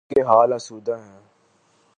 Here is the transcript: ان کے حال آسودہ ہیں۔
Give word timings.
ان 0.01 0.15
کے 0.15 0.21
حال 0.21 0.53
آسودہ 0.53 0.97
ہیں۔ 0.97 1.19